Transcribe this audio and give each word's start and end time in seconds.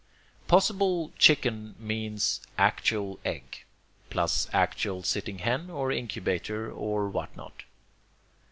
Possible 0.47 1.13
chicken 1.19 1.75
means 1.77 2.41
actual 2.57 3.19
egg 3.23 3.65
plus 4.09 4.47
actual 4.51 5.03
sitting 5.03 5.37
hen, 5.37 5.69
or 5.69 5.91
incubator, 5.91 6.71
or 6.71 7.07
what 7.07 7.37
not. 7.37 7.61